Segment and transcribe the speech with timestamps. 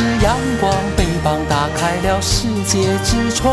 [0.00, 3.52] 是阳光，翅膀打开了世界之窗；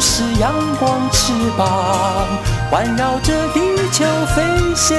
[0.00, 2.26] 是阳光，翅膀
[2.68, 3.60] 环绕着地
[3.92, 4.04] 球
[4.34, 4.42] 飞
[4.74, 4.98] 翔。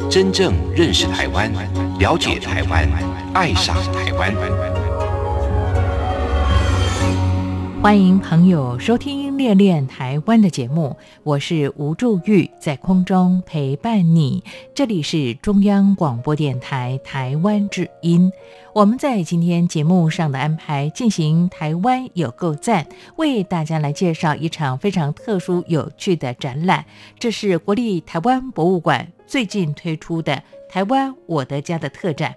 [0.11, 1.49] 真正认识台湾，
[1.97, 2.85] 了解台湾，
[3.33, 4.35] 爱上台湾。
[7.81, 14.43] 欢迎朋友收听《恋恋台湾》的节目，我是吴祝玉，在空中陪伴你。
[14.75, 18.29] 这里是中央广播电台台湾之音。
[18.73, 26.83] 我们在今天节目上的安排进行台湾有够赞，为大家来介绍一场非常特殊有趣的展览。
[27.17, 32.35] 这是国立台湾博物馆最近推出的“台湾我的家”的特展。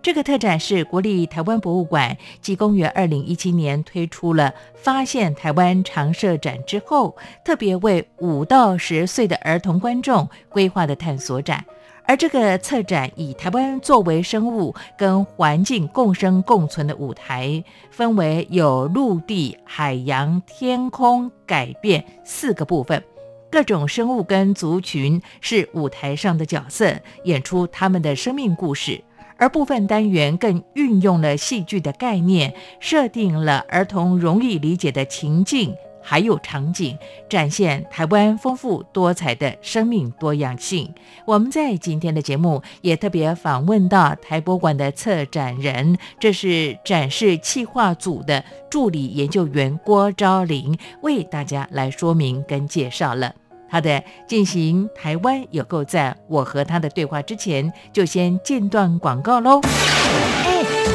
[0.00, 11.64] 这个特展是国立台湾博物馆继公元二零一七年推出了“发现台湾常设展”之后，特别为五到十岁的儿童观众规划的探索展。
[12.04, 23.02] 而这个策展以台湾作为生物跟环境共生共存的舞台，分为有陆地、海洋、天空改变四个部分，
[23.50, 29.02] 各种生物跟族群是舞台上的角色，演出他们的生命故事。
[29.36, 35.74] 而部分单元更运用了戏剧的概念，设定了儿童容易理解的情境。
[36.02, 36.96] 还有场景，
[37.28, 40.94] 展现台湾丰富多彩的生命多样性。
[41.26, 53.34] 我们在今天的节目也特别访问到台博馆的策展人，这是展示企划组的助理研究员郭昭玲，为大家来说明跟介绍了。
[53.70, 59.60] 好的，进行台湾有够赞，我和他的对话之前，就先间断广告喽。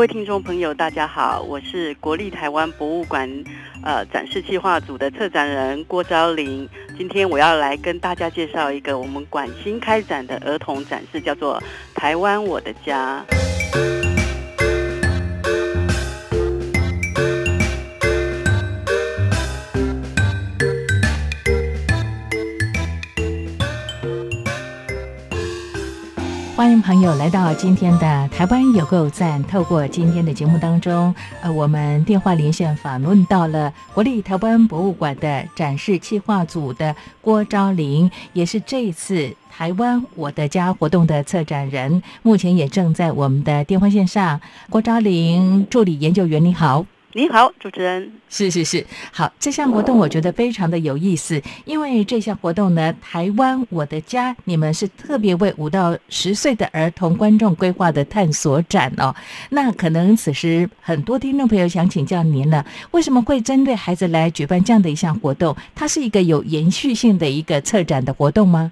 [0.00, 3.28] 各位听众朋友，大家好，我是国立台湾博物馆
[3.84, 6.66] 呃展示计划组的策展人郭昭玲。
[6.96, 11.60] 今天我要来跟大家介绍一个我们馆新开展的儿童展示，叫做
[11.94, 13.22] 《台湾我的家》。
[26.82, 29.42] 朋友来到今天的台湾有够赞。
[29.44, 44.40] 透过今天的节目当中，呃，我们电话连线访问到了国立台湾博物馆的展示企划组的郭昭玲，也是这次台湾我的家活动的策展人，目前也正在我们的电话线上。
[44.68, 46.86] 郭昭玲助理研究员，你好。
[47.12, 48.12] 你好，主持人。
[48.28, 59.12] 是是是，好，这项活动我觉得非常的有意思，因为这项活动呢，台湾我的家，你们是特别为五到十岁的儿童观众规划的探索展哦。
[59.48, 65.56] 那可能此时很多听众朋友想请教您了，为什么会针对孩子来举办这样的一项活动？
[65.74, 68.70] 它是一个有延续性的一个策展的活动吗？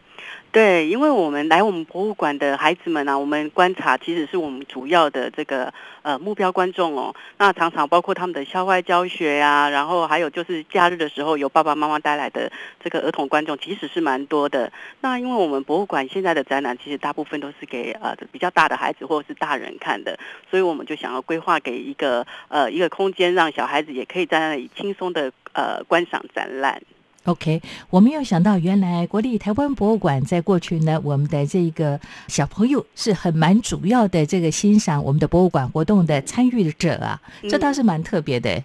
[0.50, 7.14] 对，因为我们来我们博物馆的孩子们呢，我们观察其实是我们主要的这个呃目标观众哦。
[7.36, 12.50] 那常常包括他们的校外教学呀，然后还有就是假日的时候有爸爸妈妈带来的
[12.82, 14.72] 这个儿童观众，其实是蛮多的。
[15.02, 20.18] 那因为我们博物馆现在的展览其实大部分都是给呃比较大的孩子或者是大人看的，
[20.50, 26.80] 所以我们就想要规划给一个呃一个空间，让小孩子也可以在那里轻松的呃观赏展览。
[27.28, 27.60] OK，
[27.90, 37.20] 我没有想到，原来国立台湾博物馆在过去呢，我们的这个小朋友是很蛮主要的这个欣赏我们的博物馆活动的参与者啊，
[37.50, 38.64] 这倒是蛮特别的。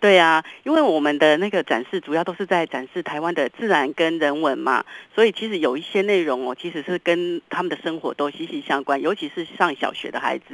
[0.00, 4.84] 对啊，因为我们的那个展示主要都是在展示台湾的自然跟人文嘛，
[5.14, 10.44] 所以其实有一些内容哦，其实是跟他们的生活都息息相关，尤其是上小学的孩子，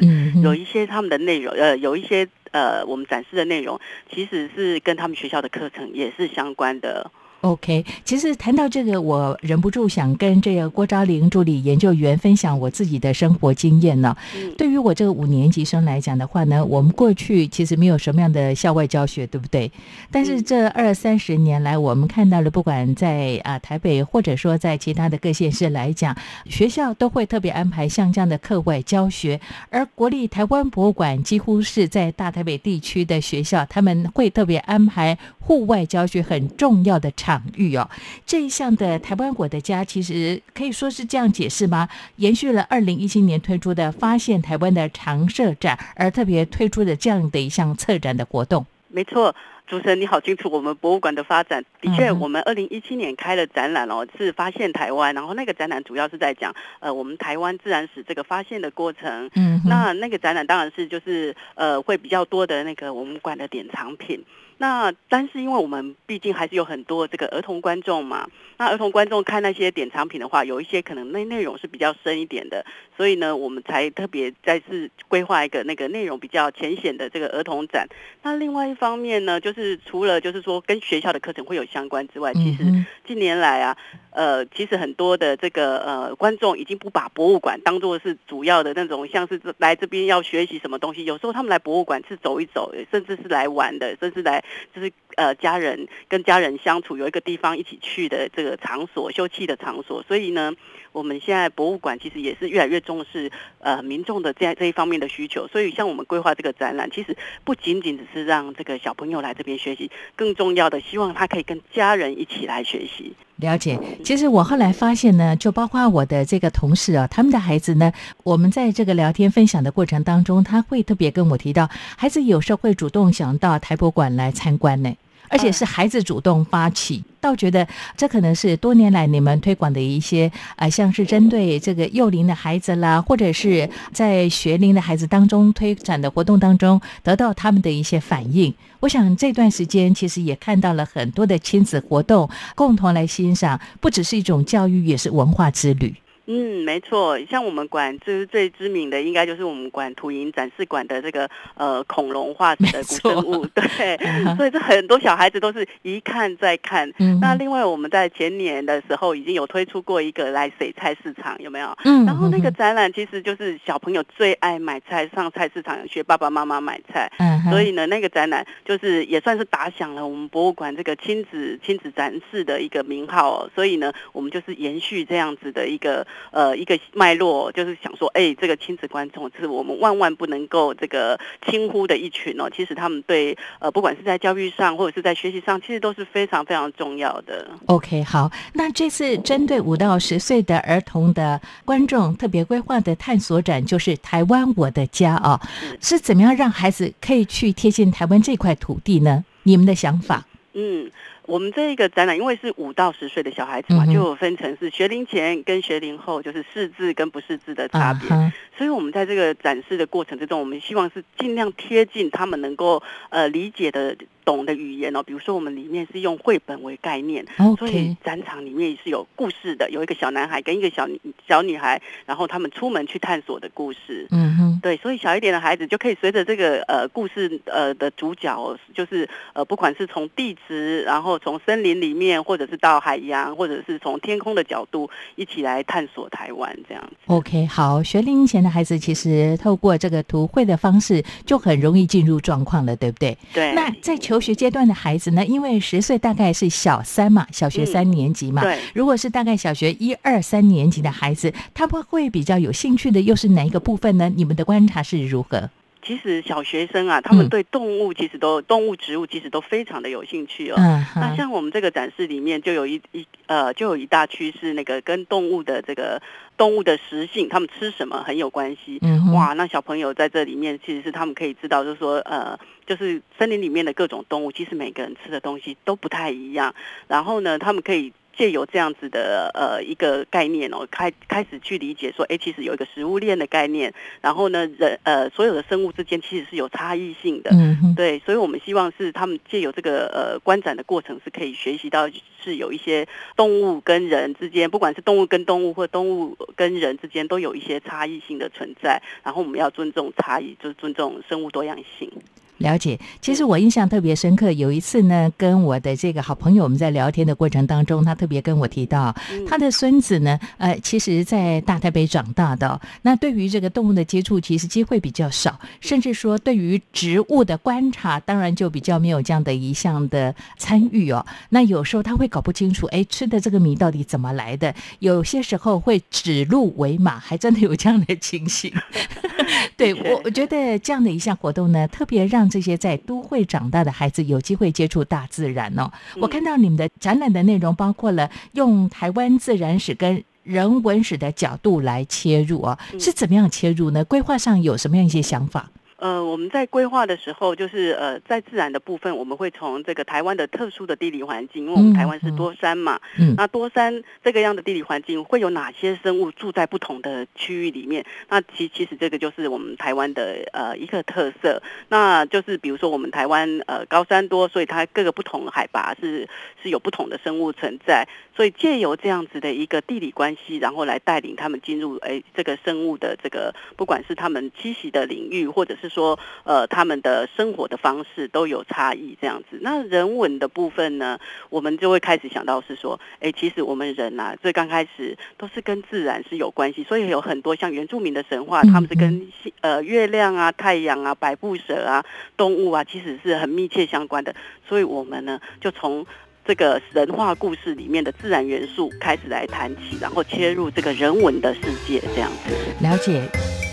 [0.43, 3.81] 有一些他们的内容，呃，有一些呃，我们展示的内容
[4.13, 7.11] 其实是跟他们学校的课程也是相关的。
[7.43, 14.17] OK，其实谈到这个，我忍不住想跟这个郭昭玲助理研究员分享我自己的生活经验呢。
[14.59, 19.71] 对于我这个五年级生来讲的话呢，我们过去其实没有什么样的校外教学，对不对？
[20.11, 26.17] 但是这二三十年来，我们看到了，不管在啊台北，或者说在其他的各县市来讲，
[26.47, 29.41] 学校都会特别安排像这样的课外教学。
[29.71, 37.26] 而国立台湾博物馆几乎是在大台北地区的学校，他们会特别安排户外教学很重要的场。
[37.27, 37.91] 场域哦，
[38.25, 41.89] 这一项的台湾我的家其实可以说是这样解释吗？
[42.19, 48.65] 延续了二零一七年推出的发现台湾的常设展，而特别推出的这样的一项策展的活动。
[48.87, 49.35] 没错，
[49.67, 51.65] 主持人你好清楚我们博物馆的发展。
[51.81, 59.29] 的确，我们二零一七年开了展览哦，是发现台湾，然后那个展览主要是在讲呃我们台湾自然史这个发现的过程。
[59.35, 64.25] 嗯，那那个展览当然是就是呃会比较多的那个我们馆的典藏品。
[64.59, 72.65] 那但是因为我们毕竟还是有很多这个儿童观众嘛，那儿童观众看那些典藏品的话，有一些可能内内容是比较深一点的，
[72.97, 77.87] 所以呢，我们才特别再次规划一个那个内容比较浅显的这个儿童展。
[78.23, 82.65] 那另外一方面呢，就是除了就是说跟学校的课程会有相关之外，其实
[83.07, 83.77] 近年来啊，
[84.11, 94.43] 呃，其实很多的这个呃观众已经不把博物馆当做是主要的那种，像是来这边要学习什么东西，有时候他们来博物馆是走一走，甚至是来玩的，甚至来。
[94.75, 100.03] 就是呃，家人跟家人相处有一个地方一起去的这个场所，休憩的场所。
[100.07, 100.53] 所以呢，
[100.93, 103.31] 我们现在博物馆其实也是越来越重视
[103.61, 105.49] 呃民众的这这一方面的需求。
[105.49, 113.15] 所以像我们规划这个展览，其实不仅仅只是让这个小朋友来这边学习，更重要的希望他可以跟家人一起来学习。
[113.37, 117.93] 了解，其实我后来发现呢，就包括我的这个同事啊，他们的孩子呢，
[118.23, 124.95] 我们在这个聊天分享的过程当中，他会特别跟我提到，孩子有时候会主动想到台博馆来参观呢。
[125.29, 138.55] 而且是孩子主动发起，倒觉得这可能是多年来你们推广的一些啊，像是针对这个幼龄的孩子啦，或者是在学龄的孩子当中推展的活动当中，得到他们的一些反应。
[138.81, 145.95] 我想这段时间其实也看到了很多的亲子活动，共同来欣赏，不只是一种教育，也是文化之旅。
[146.29, 153.97] 嗯，没错，像我们馆就是最知名的，应该就是我们馆土营展示馆的这个呃恐龙化石的古生物， 对，
[154.37, 156.93] 所以这很多小孩子都是一看再看。
[157.21, 161.73] 那另外我们在前年的时候已经有推出过一个来水菜市场，有没有？
[161.85, 167.09] 嗯，然后那个展览其实就是小朋友最爱买菜，上菜市场学爸爸妈妈买菜。
[167.19, 173.49] 嗯，所以呢，那个展览就是也算是打响了我们博物馆这个亲子亲子展示的一个名号。
[173.55, 176.05] 所以呢，我们就是延续这样子的一个。
[176.31, 182.51] 呃，一个脉络就是想说，哎，这个亲子观众是我们万万不能够这个轻忽的一群哦。
[182.55, 187.49] 其实他们对呃，不管是在教育上或者是在学习上，其实都是非常非常重要的。
[187.67, 195.41] OK，好，那这次针对五到十岁的儿童的观众特别规划的探索展，就是台湾我的家啊，
[195.81, 199.25] 是怎么样让孩子可以去贴近台湾这块土地呢？
[199.45, 200.27] 你们的想法？
[200.53, 200.91] 嗯。
[201.27, 208.09] 我们这一个展览，因为是五到十岁的小孩子嘛，就有分成是学龄前跟学龄后，就是识字跟不识字的差别。
[208.57, 213.97] 所以，我们在这个展示的过程之中，我们希望是尽量贴近他们能够呃理解的。
[214.27, 217.25] 懂的语言哦，比如说我们里面是用绘本为概念，
[217.57, 220.89] 所以展场里面是有故事的，有一个小男孩跟一个小
[221.29, 224.09] 小女孩，然后他们出门去探索的故事。
[224.11, 236.97] 嗯对，所以小一点的孩子就可以随着这个呃故事呃的主角，就是呃不管是从地质，然后从森林里面，或者是到海洋，或者是从天空的角度，一起来探索台湾这样子。
[237.07, 243.17] OK，好，学龄前的孩子其实透过这个图绘的方式，就很容易进入状况了，对不对？
[243.33, 245.25] 对，那在求学阶段的孩子呢？
[245.25, 248.43] 因为十岁大概是小三嘛，小学三年级嘛。
[248.43, 254.11] 对，如果是大概小学一二三年级的孩子，他们会比较有兴趣的又是哪一个部分呢？
[254.15, 255.51] 你们的观察是如何？
[255.83, 260.57] 其实小学生啊，他们嗯对动物其实都、动物、植物其实都非常的有兴趣哦。
[260.59, 266.03] 嗯那，像我们这个展示里面就有一一呃，就有一大区是那个跟动物的这个
[266.37, 268.81] 动物的食性，他们吃什么很有关系。
[268.83, 272.37] 嗯，哇，那小朋友在这里面其实是他们可以知道，就是说呃，
[272.67, 276.53] 就是森林里面的各种动物，其实每个人吃的东西都不太一样。
[276.89, 277.93] 然后呢，他们可以。
[278.17, 291.89] 借由这样子的呃一个概念哦，开开始去理解说，哎，其实有一个食物链的概念，然后呢，人呃所有的生物之间其实是有差异性的，嗯哼，对，所以我们希望是他们借由这个呃观展的过程，是可以学习到
[292.23, 298.83] 是有一些动物跟人之间，不管是动物跟动物或动物跟人之间，都有一些差异性的存在。
[299.03, 301.91] 然后我们要尊重差异，就是尊重生物多样性。
[302.39, 302.79] 了解。
[303.01, 321.05] 其实我印象特别深刻，有一次呢，跟我的这个好朋友我们在聊天的过程当中，他特别跟我提到，嗯他的孙子呢，呃，其实在大台北长大的哦、那对于这个动物的接触，其实机会比较少，甚至说对于植物的观察，当然就比较没有这样的一项的参与哦。
[321.31, 324.55] 那有时候他会搞不清楚，哎，吃的这个米到底怎么来的？
[324.79, 328.53] 有些时候会指鹿为马，还真的有这样的情形。
[329.57, 335.71] 对我，我觉得这样的一项活动呢，特别让这些在都会长大的孩子有机会接触大自然哦。
[336.01, 343.85] 我看到你们的展览的内容包括了用台湾自然史跟人文史的角度来切入哦，是怎么样切入呢？
[343.85, 345.51] 规划上有什么样一些想法？
[345.79, 357.85] 呃，我们在规划的时候，就是呃，在自然的部分，我们会从这个台湾的特殊的地理环境，因为我们台湾是多山嘛，嗯那多山这个样的地理环境，会有哪些生物住在不同的区域里面？
[358.09, 361.43] 那其其实这个就是我们台湾的呃一个特色。
[361.69, 366.09] 那就是比如说我们台湾呃高山多，所以它各个不同的海拔是
[366.43, 367.87] 是有不同的生物存在。
[368.17, 379.39] 所以借由这样子的一个地理关系，然后来带领他们进入哎这个生物的这个不管是他们栖息的领域，或者是说呃他们的生活的方式都有差异这样子。
[379.41, 380.99] 那人文的部分呢，
[381.31, 391.85] 我们就会开始想到是说，哎，其实我们人啊，最刚开始都是跟自然是有关系，所以有很多像原住民的神话，嗯他们是跟呃月亮啊、太阳啊、百步蛇啊、
[392.17, 394.15] 动物啊，其实是很密切相关的。
[394.49, 395.85] 所以我们呢，就从
[396.25, 402.35] 这个神话故事里面的自然元素开始来谈起，然后切入这个人文的世界，这样子。
[402.61, 403.46] 了解。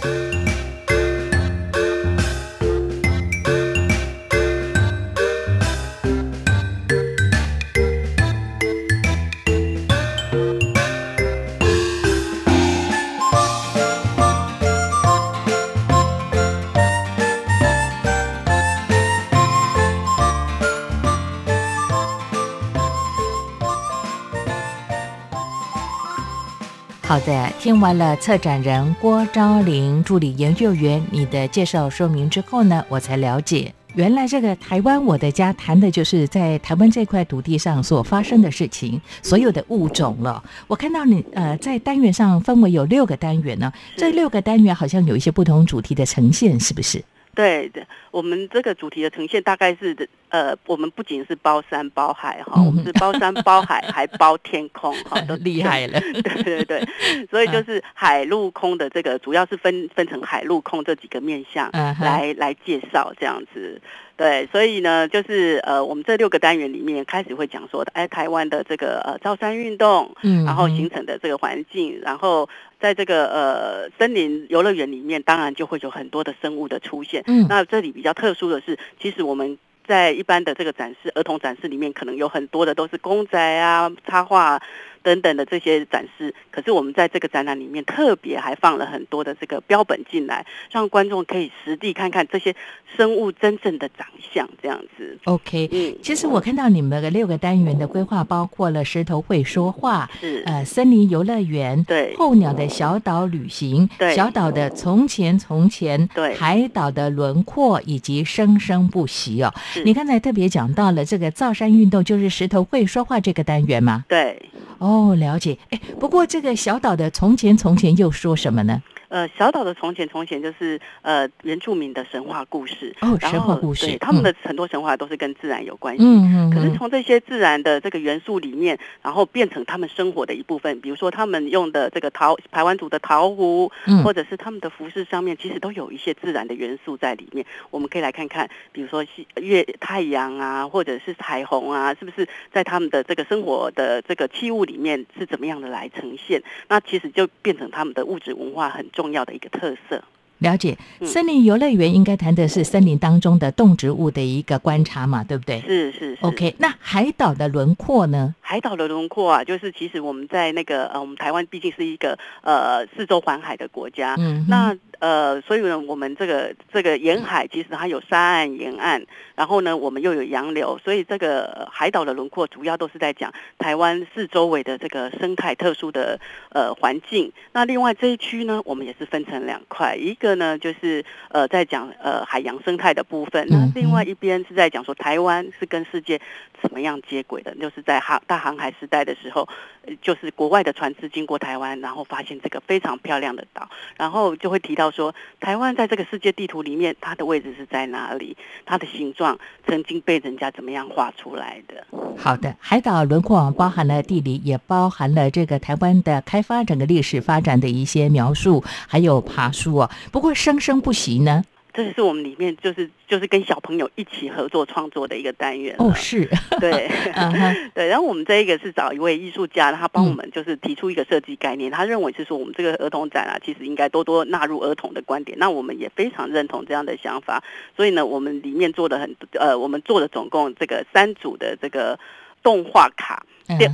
[27.74, 40.44] 听完了策展人郭昭玲助理研究员你的介绍说明之后呢，我才了解，原来这个台湾我的家谈的就是在台湾这块土地上所发生的事情，所有的物种了。
[40.68, 47.04] 我看到你呃在单元上分为有六个单元呢，这六个单元好像有一些不同主题的呈现，是不是？
[47.34, 49.96] 对的，我们这个主题的呈现大概是
[50.34, 56.00] 呃，我们不仅是包山包海哈，嗯我们是包山包海，还包天空哈，都 厉害了。
[56.00, 56.84] 对对对，
[57.30, 63.80] 所以就是海陆空的这个，主要是分分成海陆空这几个面向来来介绍这样子。
[64.18, 72.50] 对，所以呢，就是呃，我们这六个单元里面开始会讲说，哎，台湾的这个呃造山运动，嗯然后形成的这个环境，然后
[72.80, 77.24] 在这个呃森林游乐园里面，当然就会有很多的生物的出现。
[77.28, 84.62] 嗯那这里比较特殊的是，其实我们在一般的这个展示儿童展示里面，可能有很多的都是公仔啊、插画、
[85.04, 86.34] 等等的这些展示。
[86.50, 92.56] 可是我们在这个展览里面，特别还放了很多的这个标本进来，让观众可以实地看看这些
[92.96, 95.18] 生物真正的长相，这样子。
[95.26, 109.54] OK，嗯，其实我看到你们的六个单元的规划，包括了石头会说话，是，呃，森林游乐园，对候鸟的小岛旅行，对小岛的从前从前，对海岛的轮廓以及生生不息哦。
[109.84, 114.06] 你刚才特别讲到了这个造山运动，就是石头会说话这个单元吗？
[114.08, 114.40] 对。
[114.80, 115.58] 哦，哦了解。
[115.72, 118.82] 哎，不过这个小岛的从前从前又说什么呢？
[119.14, 126.04] 呃，小岛的从前从前就是呃原住民的神话故事哦，然神话后故事对他们嗯的很多神话都是跟自然有关系。
[126.04, 137.46] 嗯嗯，可是嗯从这些自然的这个元素里面，然后变成他们生活的一部分，比如说他们用的这个陶台湾族的陶壶，嗯或者是他们的服饰上面，其实都有一些自然的元素在里面。
[137.70, 146.42] 我们可以来看看，比如说西月太阳啊，或者是彩虹啊，是不是在他们的这个生活的这个器物里面是怎么样的来呈现？
[146.68, 150.02] 那其实就变成他们的物质文化很重重要的一个特色。
[150.44, 150.78] 了解。
[151.00, 156.18] 嗯森林游乐园应该谈的是森林当中的动植物的一个观察嘛，对不对是是是。
[156.22, 158.36] ？OK，那海岛的轮廓呢？
[158.42, 169.04] 海岛的轮廓啊，就是其实我们在那个呃，我们台湾毕竟是一个呃四周环海的国家，嗯，那呃，所以呢，我们这个这个沿海其实它有沙岸、沿岸，
[169.36, 176.20] 然后呢，我们又有洋流，所以这个呃海岛的轮廓主要都是在讲台湾四周围的这个生态特殊的
[176.50, 177.32] 呃环境。
[177.54, 186.20] 那另外这一区呢，我们也是分成两块，一个呢就是呃在讲呃海洋生态的部分，那嗯另外一边是在讲说台湾是跟世界
[186.62, 189.48] 怎么样接轨的，就是在航大航海时代的时候，
[189.86, 198.38] 呃就是国外的船只经过台湾，然后发现这个非常漂亮的岛，然后就会提到说，台湾在这个世界地图里面，它的位置是在哪里？
[198.66, 199.38] 它的形状
[199.68, 201.86] 曾经被人家怎么样画出来的？
[202.18, 209.90] 好的，海岛轮廓包含了地理，也包含了这个台湾的开发整个历史发展的一些描述，还有爬树哦。
[210.12, 211.44] 不过生生不息呢？
[211.74, 216.30] 这是我们里面就是就是跟小朋友一起合作创作的一个单元了哦，是，
[216.62, 216.90] 对，
[217.76, 225.38] 对，然后我们这一个是找一位艺术家，他帮我嗯们就是提出一个设计概念，他认为是说我们这个儿童展啊，其实应该多多纳入儿童的观点。
[225.40, 227.44] 那我们也非常认同这样的想法，
[227.76, 232.00] 所以呢，我们里面做的很呃，我们做的总共这个三组的这个
[232.42, 233.26] 动画卡。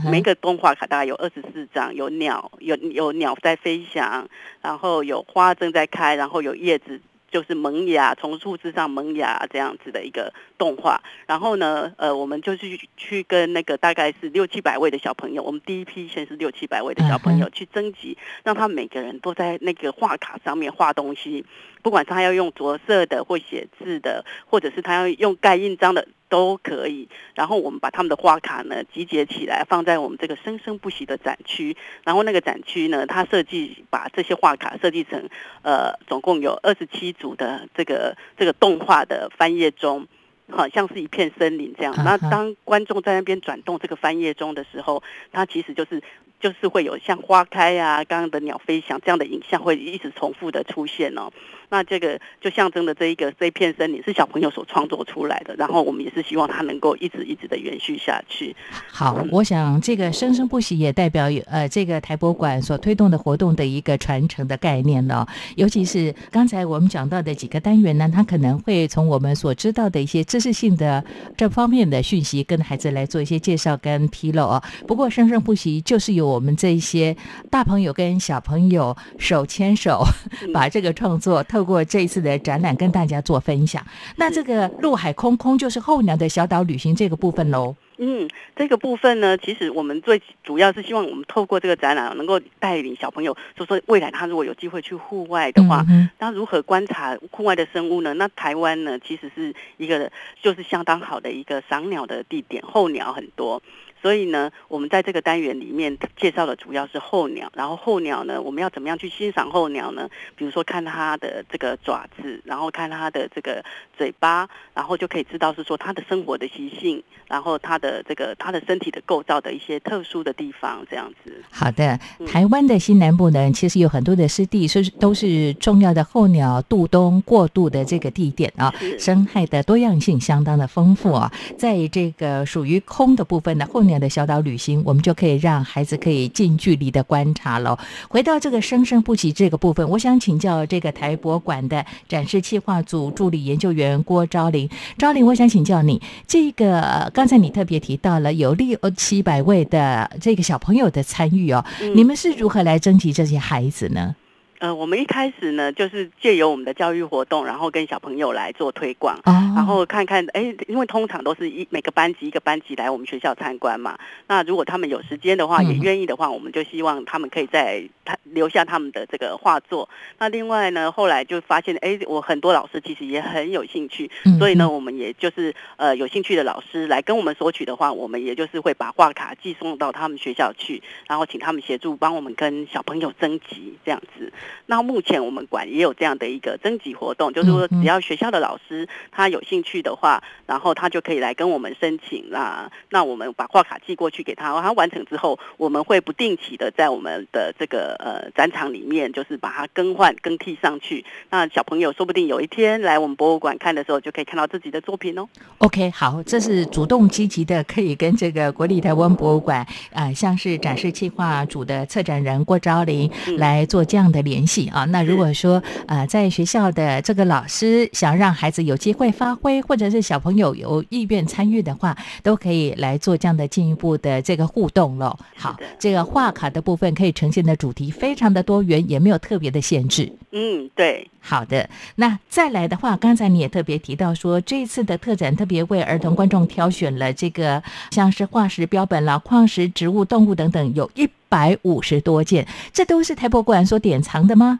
[0.10, 4.28] 每一个动画卡大概有二十四张，有鸟，有有鸟在飞翔，
[4.62, 7.00] 然后有花正在开，然后有叶子
[7.30, 11.02] 就是萌芽，从树枝上萌芽这样子的一个动画。
[11.28, 21.46] 然后呢，呃，我们就去去跟那个大概是六七百位的小朋友，我们第一批先是六七百位的小朋友去征集，让他们每个人都在那个画卡上面画东西，
[21.84, 26.08] 不管是他要用着色的或写字的，或者是他要用盖印章的。
[26.30, 31.76] 都可以，然后我们把他们的画卡呢集结起来，放在我们这个生生不息的展区。
[32.06, 35.30] 然后那个展区呢，它设计把这些画卡设计成，
[35.64, 40.08] 呃，总共有二十七组的这个这个动画的翻页中。
[40.52, 41.94] 好像是一片森林这样。
[42.04, 46.02] 那当观众在那边转动这个翻页中的时候，它其实就是
[46.40, 51.30] 就是会有像花开啊、刚刚的鸟飞翔这样的影像会一直重复的出现哦。
[51.70, 58.56] 那这个就象征的这一个这一片森林是小朋友所创作出来的，然后我们也是希望它能够一直一直的延续下去。
[58.92, 65.28] 好，我想这个生生不息也代表呃这个台博馆所推动的活动的一个传承的概念了。
[65.56, 71.04] 尤其是刚才我们讲到的几个单元呢，它可能会从我们所知道的一些知识性的
[71.38, 74.64] 这方面的讯息，跟孩子来做一些介绍跟披露啊。
[74.88, 77.16] 不过生生不息就是由我们这一些
[77.50, 80.04] 大朋友跟小朋友手牵手，
[80.54, 83.86] 把这个创作透过这一次的展览跟大家做分享。
[84.18, 87.76] 那这个陆海空空就是候鸟的小岛旅行这个部分喽。
[88.02, 98.14] 嗯，这个部分呢，其实我们最主要是希望我们透过这个展览，能够带领小朋友，就说未来他如果有机会去户外的话，嗯那如何观察户外的生物呢？
[98.14, 100.10] 那台湾呢，其实是一个
[100.42, 103.62] 就是相当好的一个赏鸟的地点，候鸟很多。
[104.02, 110.10] 所以呢，我们在这个单元里面介绍的主要是候鸟，然后候鸟呢，我们要怎么样去欣赏候鸟呢？
[110.36, 113.64] 比如说看它的这个爪子，然后看它的这个
[113.98, 121.44] 嘴巴，然后就可以知道是说它的生活的习性，然后它的这个它的身体的构造的一些特殊的地方，这样子。
[121.50, 131.32] 好的，嗯台湾的西南部呢，其实有很多的湿地，是都是重要的候鸟渡冬过渡的这个地点啊，是生态的多样性相当的丰富啊。
[131.58, 137.78] 在这个属于空的部分呢，候鸟的小岛旅行，我们就可以让孩子可以近距离的观察了。
[138.08, 144.70] 回到这个生生不息这个部分，我想请教这个台博馆的展示企划组助理研究员郭昭林。
[144.98, 154.16] 昭林，我想请教你，这个呃刚才你特别提到了有六七百位的这个小朋友的参与哦，嗯你们是如何来征集这些孩子呢？
[154.60, 159.16] 呃，我们一开始呢，就是借由我们的教育活动，然后跟小朋友来做推广。
[159.24, 163.98] 哦，然后看看，哎，因为通常都是一每个班级一个班级来我们学校参观嘛。
[164.28, 169.88] 那如果他们有时间的话，嗯也愿意的话，我们就希望他们可以在他留下他们的这个画作。
[170.18, 184.34] 那另外呢，后来就发现，哎，我很多老师其实也很有兴趣，嗯所以呢，我们也就是呃有兴趣的老师来跟我们索取的话，我们也就是会把画卡寄送到他们学校去，然后请他们协助帮我们跟小朋友征集这样子。
[184.66, 192.72] 那目前我们馆也有这样的一个征集活动，就是说只要学校的老师他有兴趣的话，然后他就可以来跟我们申请啦。
[192.90, 201.04] 那我们把画卡寄过去给他，他完成之后，我们会不定期的在我们的这个呃展场里面，就是把它更换更替上去。
[201.30, 205.28] 那小朋友说不定有一天来我们博物馆看的时候，就可以看到自己的作品哦。
[205.60, 214.86] OK，好，这是主动积极的，可以跟这个国立台湾博物馆啊，像是展示计划组的策展人郭昭林来做这样的联系啊。
[214.86, 225.18] 那如果说呃，在学校的这个老师想让孩子有机会发挥，或者是小朋友有意愿参与的话，都可以来做这样的进一步的这个互动喽。
[225.36, 230.12] 好，这个画卡的部分可以呈现的主题非常的多元，也没有特别的限制。
[230.32, 231.10] 嗯，对。
[231.22, 244.60] 好的，那再来的话，刚才你也特别提到说，这一次的特展特别为儿童观众挑选了这个像是化石标本啦、矿石、植物、动物等等，有一百五十多件，这都是台博馆所典藏的吗？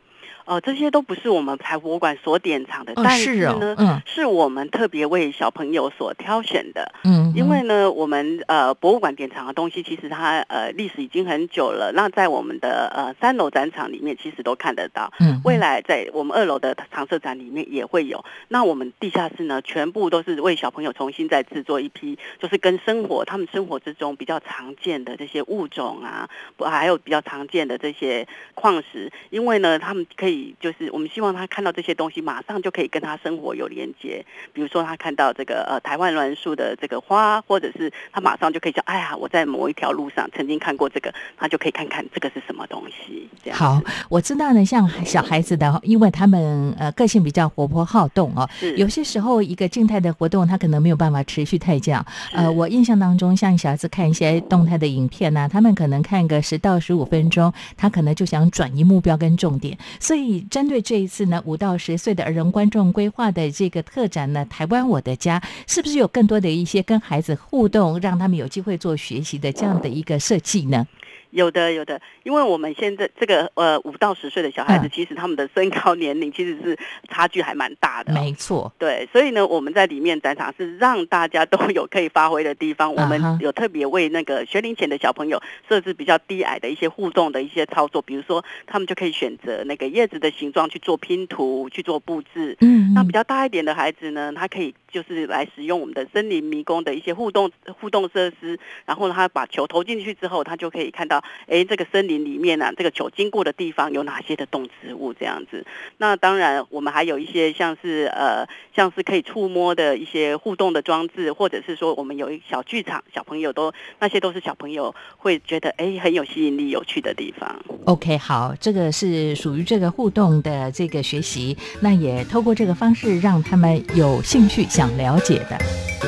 [0.50, 30.39] 哦，这些都不是我们台博物馆所典藏的，但是呢，嗯，是我们特别为小朋友所挑选的，嗯，因为呢，我们呃博物馆典藏的东西，其实它呃历史已经很久了，那在我们的呃三楼展场里面，其实都看得到，嗯，未来在我们二楼的常设展里面也会有，那我们地下室呢，全部都是为小朋友重新再制作一批，就是跟生活他们生活之中比较常见的这些物种啊，不还有比较常见的这些矿石，因为呢，他们可以。
[30.60, 34.26] 就是我们希望他看到这些东西，马上就可以跟他生活有连接。
[34.54, 43.28] 比如说，他看到这个呃台湾栾树的这个花，或者是他马上就可以讲：“哎呀，我在某一条路上曾经看过这个。”他就可以看看这个是什么东西。
[43.44, 44.64] 这样好，我知道呢。
[44.66, 48.48] 像小孩子的，因为他们呃个性比较活泼好动哦，
[48.78, 51.94] 有些时候一个静态的活动，他可能没有办法持续太久。
[52.34, 60.29] 呃，我印象当中，像小孩子看一些动态的影片呢，他们可能看个十到十五分钟，他可能就想转移目标跟重点，所以。
[60.50, 70.86] 针对这一次呢，五到十岁的儿童观众规划的这个特展呢，台湾我的家，是不是有更多的一些跟孩子互动，让他们有机会做学习的这样的一个设计呢？
[71.32, 78.14] 有的，有的，因为我们现在这个呃五到十岁的小孩子，其实他们的身高年龄其实是差距还蛮大的。
[78.14, 82.94] 没错，对，所以呢，我们在里面展场是让大家都有可以发挥的地方。
[82.94, 92.58] 我们有特别为那个学龄前的小朋友设置比较低矮的一些互动的一些操作，比如说他们就可以选择那个叶子的形状去做拼图、去做布置。
[92.62, 101.24] 嗯，那比较大一点的孩子呢，他可以就是来使用我们的森林迷宫的一些互动互动设施，然后他把球投进去之后，他就可以看到。
[101.48, 105.14] 哎，这个森林里面呢，这个球经过的地方有哪些的动植物？
[105.14, 105.66] 这样子。
[105.98, 117.60] 那当然，我们还有一些像是呃，像是可以触摸的一些互动的装置，或者是说我们有一小剧场，小朋友都那些都是小朋友会觉得哎很有吸引力、有趣的地方。
[117.86, 125.99] OK，好，这个是属于这个互动的这个学习，那也透过这个方式让他们有兴趣想了解的。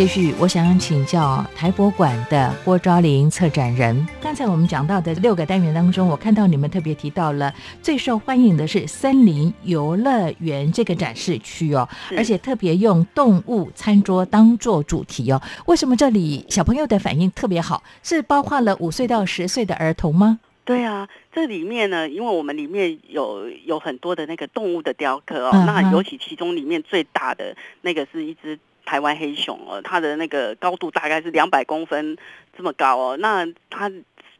[0.00, 4.08] 继续，我想请教台博馆的郭昭玲策展人。
[4.18, 11.86] 刚才我们讲到的六个单元当中，我看到你们特别提到了最受欢迎的是森林游乐园这个展示区哦，
[12.16, 15.42] 而且特别用动物餐桌当做主题哦。
[15.66, 17.82] 为什么这里小朋友的反应特别好？
[18.02, 20.40] 是包括了五岁到十岁的儿童吗？
[20.64, 28.58] 对啊，这里面呢，因为我们里面有有很多的那个动物的雕刻哦，那尤其其中里面最大的那个是一只。
[28.90, 32.16] 台湾黑熊哦，它的那个高度大概是两百公分
[32.56, 33.16] 这么高哦。
[33.16, 33.88] 那它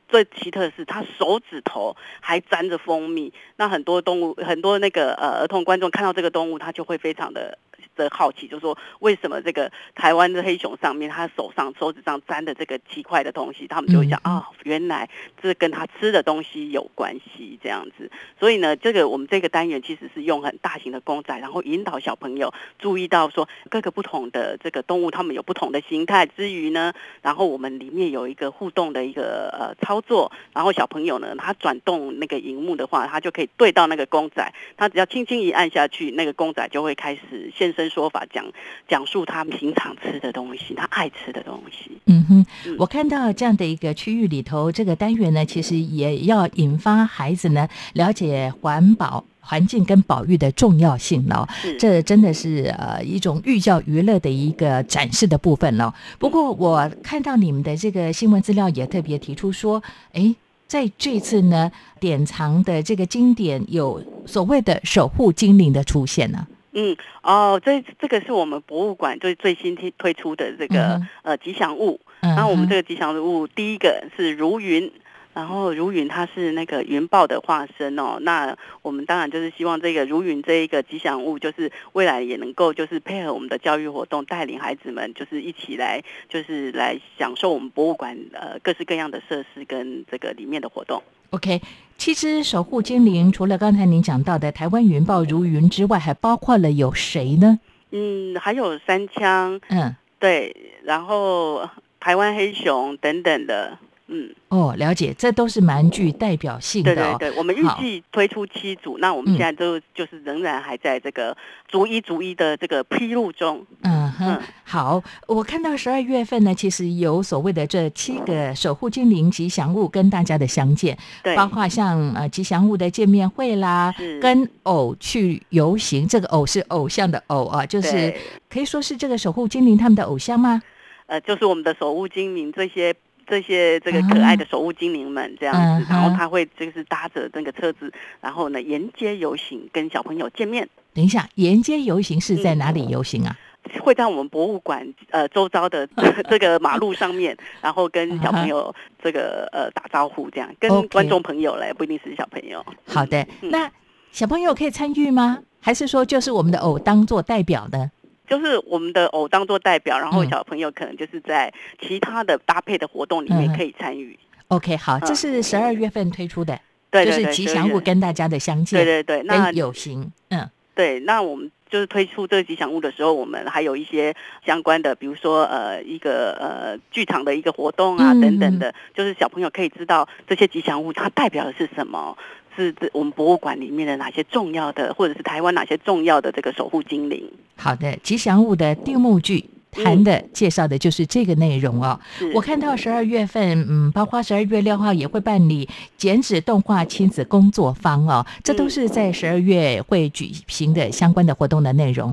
[0.08, 3.32] 最奇特的是，它手指头还沾着蜂蜜。
[3.54, 7.58] 那很多动物，很多那个呃儿童观众看到这个动物，他就会非常的。
[8.00, 15.08] 的好奇，就是说为什么这个台湾的黑熊上面，他手上手指上沾的这个奇怪的东西，他们就会想啊，原来
[15.42, 18.10] 这跟他吃的东西有关系，这样子。
[18.38, 37.89] 所以呢，这个我们这个单元其实是用很大型的公仔，然后引导小朋友注意到说各个不同的这个动物，它们有不同的形态之余呢，然后我们里面有一个互动的一个呃操作，然后小朋友呢，他转动那个荧幕的话，他就可以对到那个公仔，他只要轻轻一按下去，那个公仔就会开始现身。
[37.90, 38.44] 说法讲
[38.88, 41.90] 讲述他平常吃的东西，他爱吃的东西。
[42.06, 42.46] 嗯哼，
[42.78, 49.24] 我看到这样的一个区域里头，这个单元呢，其实也要引发孩子呢了解环保。
[49.42, 51.48] 环境跟保育的重要性了。
[51.60, 55.92] 是这真的是呃一种寓教于乐的一个展示的部分了。
[56.20, 60.36] 不过我看到你们的这个新闻资料也特别提出说，诶，
[60.68, 66.46] 在这次呢典藏的这个经典有所谓的守护精灵的出现呢。
[66.72, 72.00] 嗯，哦，这这个是我们博物馆最最新推推出的这个、嗯呃吉祥物。
[72.20, 74.92] 嗯然后我们这个吉祥物第一个是如云。
[75.32, 91.00] 然后如云它是那个云豹的化身哦，那我们当然就是希望这个如云这一个吉祥物，就是未来也能够就是配合我们的教育活动，带领孩子们就是一起来就是来享受我们博物馆呃各式各样的设施跟这个里面的活动。
[91.30, 91.62] OK，
[91.96, 97.60] 其实守护精灵除了刚才您讲到的台湾云豹如云之外，还包括了有谁呢？
[97.92, 101.68] 嗯，还有三枪，嗯，对，然后
[102.00, 103.78] 台湾黑熊等等的，
[104.10, 104.34] 嗯。
[104.48, 107.16] 哦，了解，这都是蛮具代表性的、哦。
[107.18, 111.36] 对对对，我们预好计推出七组，那我们嗯现在都就是仍然还在这个
[111.68, 113.64] 逐一逐一的这个披露中。
[113.82, 128.12] 嗯哼嗯，好，我看到十二月份呢，其实有所谓的这七个守护精灵吉祥物跟大家的相见，对，包括像呃吉祥物的见面会啦，跟偶去游行，这个偶是偶像的偶啊，就是
[128.48, 130.60] 可以说是这个守护精灵他们的偶像吗？
[131.06, 132.92] 呃，就是我们的守护精灵这些。
[133.30, 137.90] 这些这个可爱的守护精灵们这样子，然后他会就是搭着那个车子，
[138.20, 143.38] 然后呢沿街游行，跟小朋友见面，等一下，沿街游行是在嗯哪里游行啊？
[143.84, 145.86] 会在我们博物馆呃周遭的
[146.28, 152.64] 这个马路上面， 然后跟小朋友这个呃打招呼，这样跟观众朋友嘞，不一定是小朋友。
[152.86, 153.70] 好的，嗯那
[154.10, 155.38] 小朋友可以参与吗？
[155.60, 157.90] 还是说就是我们的偶当做代表呢？
[158.30, 160.30] 就是我们的偶当做代表，然后嗯。
[160.30, 163.56] 小朋友可能就是在其他的搭配的活动里面嗯。
[163.56, 164.16] 可以参与。
[164.46, 165.00] OK，好，嗯。
[165.04, 166.58] 这是十二月份推出的，
[166.90, 174.14] 对对对，就是吉祥物跟大家的相见，对对对，那跟有形，嗯，对，那我们就是推出这个吉祥物的时候，我们还有一些
[174.46, 178.20] 相关的，比如说呃一个呃剧场的一个活动啊、嗯。
[178.20, 182.16] 等等的，就是小朋友可以知道这些吉祥物它代表的是什么。
[182.60, 187.28] 是这我们博物馆里面的哪些重要的，或者是台湾哪些重要的这个守护精灵？
[187.56, 189.50] 好的，吉祥物的定目剧。
[189.72, 192.00] 谈的介绍的就是这个内容哦。
[192.34, 202.12] 我看到十二月份，嗯，包括十二月六号也会办理剪纸动画亲子工作坊哦，这都嗯是在十二月会举行的相关的活动的内容。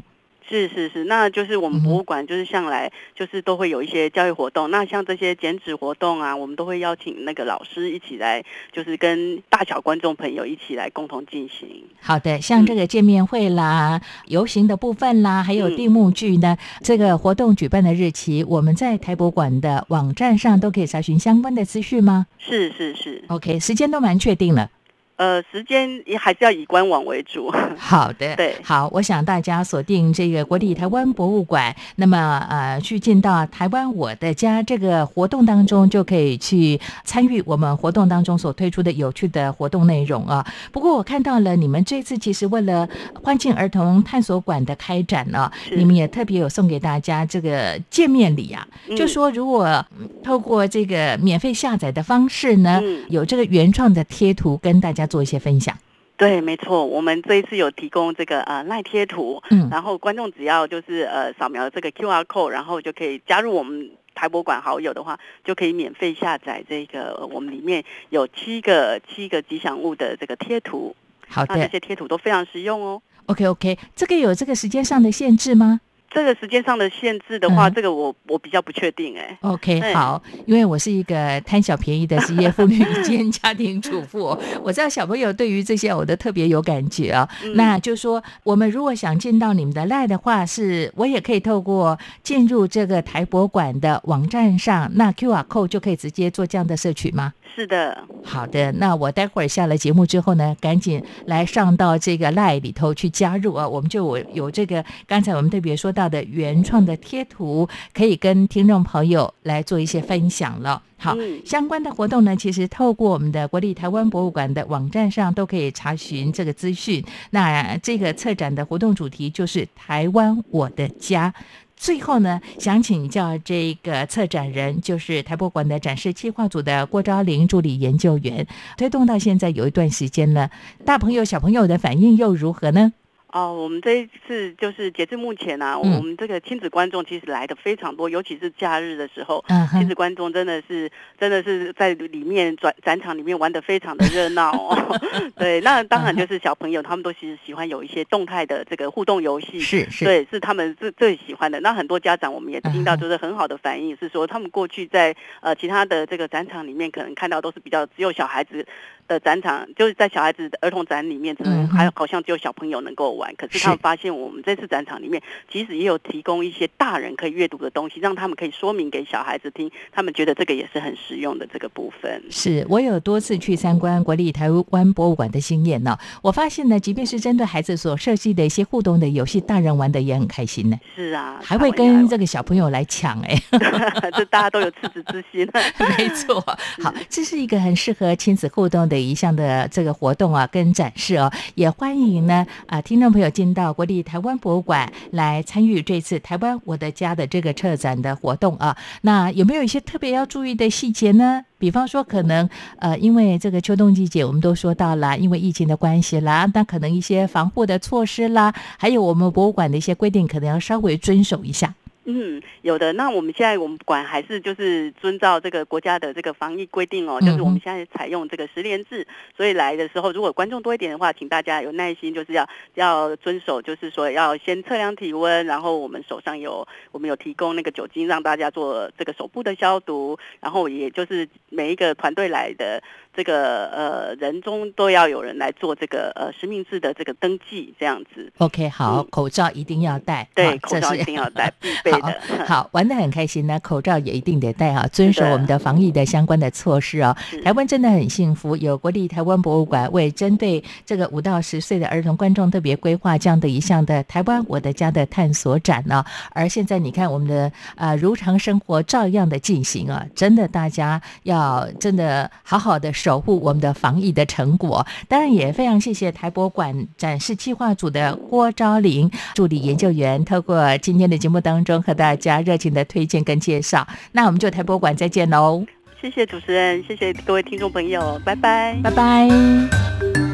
[0.49, 11.83] 是是是，那就是我们博物馆就是向来就是都会有一些教育活动，那像这些剪纸活动啊，我们都会邀请那个老师一起来，就是跟大小观众朋友一起来共同进行。
[11.99, 24.69] 好的，像这个见面会啦、游行的部分啦，还有嗯定目剧呢，这个活动举办的日期，我们在台博馆的网站上都可以查询相关的资讯吗是是是，？OK，时间都蛮确定了。
[25.17, 27.51] 呃，时间也还是要以官网为主。
[27.77, 28.55] 好的，对。
[28.63, 40.45] 好，我想大家锁定这个国立台湾博物馆，那么呃，去进到台湾我的家这个活动当中，就可以去参与我们活动当中所推出的有趣的活动内容啊。
[40.71, 42.87] 不过我看到了你们这次其实为了
[43.23, 45.75] 欢庆儿童探索馆的开展呢、是。
[45.75, 48.95] 你们也特别有送给大家这个见面礼啊，嗯。
[48.95, 49.65] 就说如果
[49.99, 53.03] 嗯透过这个免费下载的方式呢，嗯。
[53.09, 55.75] 有这个原创的贴图跟大家做一些分享。
[56.17, 70.95] 对，没错，我们这一次有提供这个呃赖贴图，嗯然后观众只要就是呃扫描这个 QR code，然后就可以加入我们台博馆好友的话，就可以免费下载这个呃我们里面有七个七个吉祥物的这个贴图，
[71.27, 72.99] 好的那这些贴图都非常实用哦。
[73.27, 79.37] ，OK OK，这个有这个时间上的限制吗这个时间上的限制的话，嗯这个我我比较不确定哎。
[79.41, 87.27] ？OK，对好，因为我是一个贪小便宜的职业妇女兼家庭主妇， 我知道小朋友对于这些我都特别有感觉啊。
[87.43, 97.33] 嗯那就说，我们如果想进到你们的赖的话，是我也可以透过进入这个台博馆的网站上，那 QR code 就可以直接做这样的摄取吗？
[97.55, 110.83] 是的，好的，那我待会儿下了节目之后呢，赶紧来上到这个 Line 里头去加入啊，我们就有有这个刚才我们特别说到的原创的贴图，可以跟听众朋友来做一些分享了。
[110.99, 117.03] 好，嗯相关的活动呢，其实透过我们的国立台湾博物馆的网站上都可以查询这个资讯。
[117.31, 121.33] 那这个策展的活动主题就是“台湾我的家”。
[121.75, 130.49] 最后呢，想请教这个策展人，就是台博馆的展示计划组的郭昭玲助理研究员，推动到现在有一段时间了，
[130.83, 132.93] 大朋友小朋友的反应又如何呢？
[133.33, 144.99] 哦，我们这一次就是截至目前啊，嗯我们这个亲子观众其实来的非常多，尤其是假日的时候，嗯亲子观众真的是真的是在里面展展场里面玩的非常的热闹哦。
[145.37, 151.59] 对，那当然就是小朋友他们都其实喜欢有一些动态的这个互动游戏，是是，对，是他们最最喜欢的。
[151.59, 158.65] 那很多家长我们也听到，就是很好的反应，是说他们过去在呃其他的这个展场里面，可能看到都是比较只有小孩子
[159.07, 163.26] 的展场，就是在小孩子的儿童展里面，可能还好像只有小朋友能够玩。
[163.35, 172.23] 可是是他们发现，我们这次展场里面其实也有提供一些大人可以阅读的东西，让他们可以说明给小孩子听，他们觉得这个也是很实用的这个部分。
[172.29, 183.37] 是我有多次去参观国立台湾博物馆的经验呢、我发现呢，即便是针对孩子所设计的一些互动的游戏，大人玩的也很开心呢，是啊，还会跟这个小朋友来抢哎。
[184.15, 185.47] 这大家都有赤子之心。
[185.97, 186.39] 没错，
[186.81, 198.77] 好，这是一个很适合亲子互动的一项的这个活动啊，跟展示哦，也欢迎呢啊听众朋友进到国立台湾博物馆来参与这次台湾我的家的这个策展的活动啊。
[199.01, 201.43] 那有没有一些特别要注意的细节呢？
[201.59, 211.73] 比方说，可能呃，因为这个秋冬季节，我们都说到了，因为疫情的关系啦，那可能一些防护的措施啦，还有我们博物馆的一些规定，可能要稍微遵守一下。
[212.09, 212.93] 嗯，有的。
[212.93, 232.81] 那我们现在我们管还是就是遵照这个国家的这个防疫规定哦，就是我们现在采用这个十连制，所以来的时候如果观众多一点的话，请大家有耐心，就是要要遵守，就是说要先测量体温，然后我们手上有我们有提供那个酒精让大家做这个手部的消毒，然后也就是每一个团队来的
[233.17, 238.31] 这个呃人中都要有人来做这个呃实名制的这个登记，这样子。
[238.37, 242.45] OK，好，嗯口罩一定要戴，对，口罩一定要戴， 必备好的。
[242.45, 247.17] 好，玩的很开心呢，口罩也一定得戴啊，遵守我们的防疫的相关的措施哦。
[247.43, 264.85] 台湾真的很幸福，有国立台湾博物馆为针对这个五到十岁的儿童观众特别规划这样的一项的台湾我的家的探索展呢、而现在你看我们的呃如常生活照样的进行啊，真的大家要真的好好的守护我们的防疫的成果。
[265.07, 273.87] 当然也非常谢谢台博馆展示计划组的郭昭玲助理研究员，透过今天的节目当中和大家热情的推荐跟介绍。
[274.11, 275.65] 那我们就台博馆再见喽，
[276.01, 278.77] 谢谢主持人，谢谢各位听众朋友，拜拜。
[278.83, 280.26] 拜拜。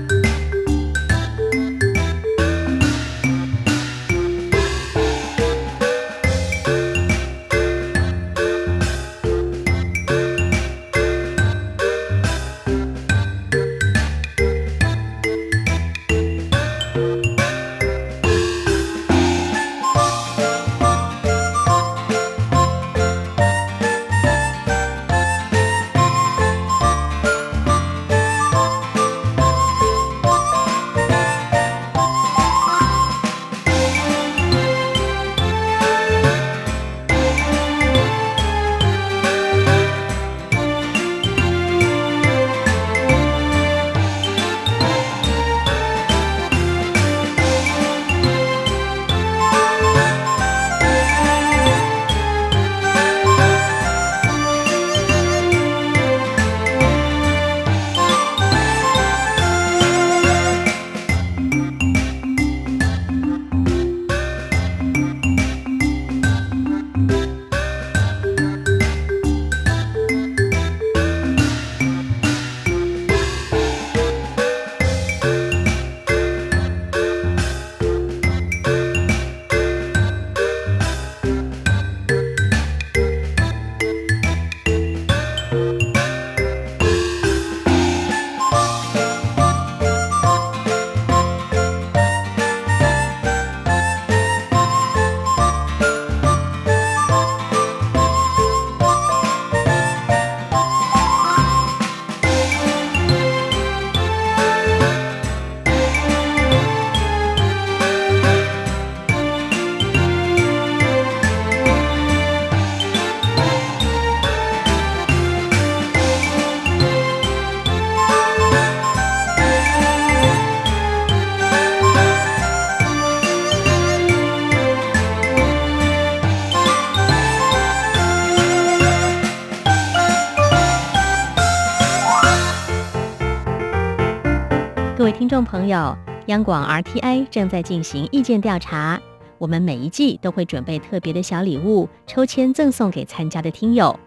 [135.73, 135.97] 友，
[136.27, 139.01] 央广 RTI 正在进行意见调查，
[139.39, 143.99] 我们每一季都会准备特别的小礼物，抽签赠送给参加的听友。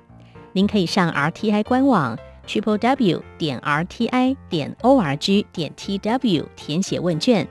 [0.52, 7.48] 您可以上 RTI 官网 triple w 点 RTI 点 org 点 tw 填写问卷，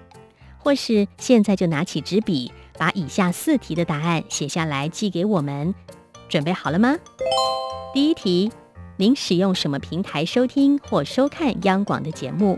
[0.58, 5.76] 或是现在就拿起纸笔，把以下四题的答案写下来寄给我们。
[6.30, 6.96] 准备好了吗？
[7.94, 8.50] 第一题，
[8.96, 12.58] 您使用什么平台收听或收看央广的节目？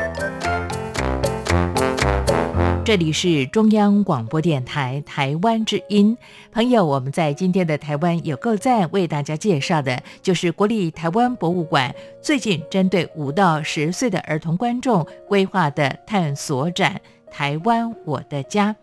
[2.91, 6.17] 这里是中央广播电台台湾之音，
[6.51, 16.99] 朋友，我们在今天的台湾有够赞，为大家介绍的就是国立台湾博物馆最近针对五到十岁的儿童观众规划的探索展
[17.31, 18.73] 《台湾我的家》。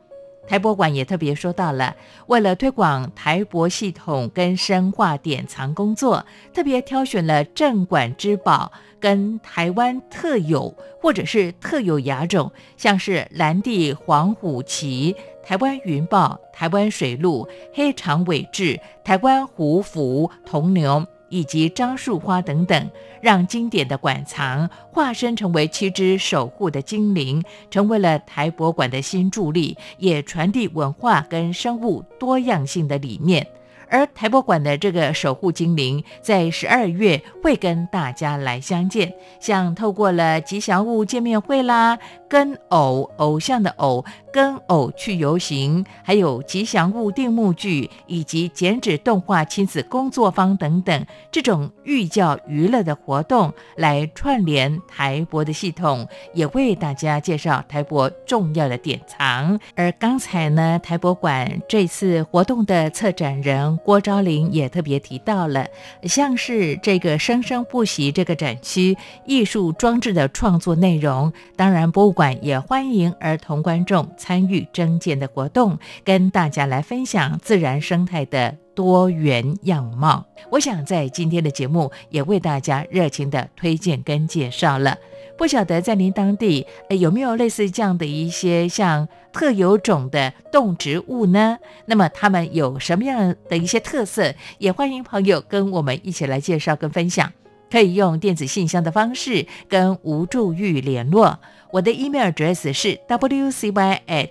[0.49, 1.95] 台博馆也特别说到了，
[2.27, 6.25] 为了推广台博系统跟深化典藏工作，
[6.55, 21.07] 特别挑选了镇馆之宝跟台湾特有或者是特有亚种，像是蓝地黄虎旗、台湾云豹、台湾水鹿、黑长尾雉、台湾虎符、铜牛。
[21.29, 33.47] 以及樟树花等等，让经典的馆藏化身成为七只守护的精灵，成为了台博馆的新助力，也传递文化跟生物多样性的理念。
[33.91, 41.99] 而台博馆的这个守护精灵，在十二月会跟大家来相见，像透过了吉祥物见面会啦，
[42.29, 44.05] 跟偶偶像的偶。
[44.31, 59.59] 跟偶去游行，还有吉祥物定目剧，以及剪纸动画亲子工作坊等等，这种寓教娱乐的活动来串联台博的系统，也为大家介绍台博重要的典藏。
[59.75, 65.67] 而刚才呢，台博馆这次活动的策展人郭昭玲也特别提到了，
[66.03, 74.11] 像是这个生生不息这个展区艺术装置的创作内容，当然博物馆也欢迎儿童观众。
[74.17, 80.27] 参与征件的活动，跟大家来分享自然生态的多元样貌。
[80.51, 84.99] 我想在今天的节目也为大家热情的推荐跟介绍了。
[85.37, 91.59] 不晓得在您当地有没有类似这样的一些像特有种的动植物呢？
[91.87, 94.35] 那么它们有什么样的一些特色？
[94.59, 97.33] 也欢迎朋友跟我们一起来介绍跟分享。
[97.71, 101.39] 可以用电子信箱的方式跟吴祝玉联络。
[101.71, 104.31] 我的 email address 是 wcy at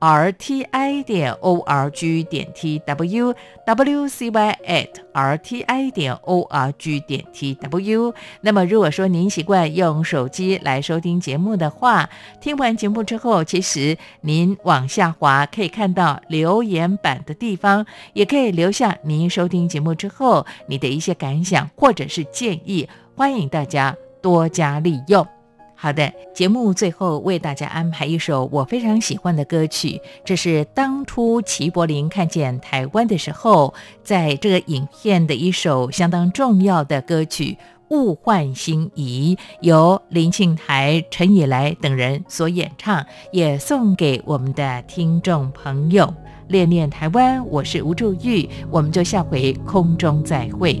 [0.00, 8.12] rti 点 org 点 tw wcy at rti 点 org 点 tw。
[8.40, 12.10] 那么，如果说您习惯用手机来收听节目的话，
[12.40, 25.24] 听完节目之后，其实您往下滑可以看到留言板的地方，也可以留下您收听节目之后你的一些感想或者是建议，欢迎大家多加利用。
[25.82, 33.74] 好的，节目最后为大家安排一首我非常喜欢的歌曲，这是当初齐柏林看见台湾的时候，
[34.04, 37.58] 在这个影片的一首相当重要的歌曲
[37.96, 46.14] 《物换星移》，由林庆台、陈以来等人所演唱，也送给我们的听众朋友。
[46.46, 50.80] 恋恋台湾，我是吴祝玉，我们就下回空中再会。